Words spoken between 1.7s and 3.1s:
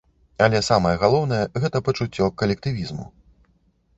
пачуццё калектывізму.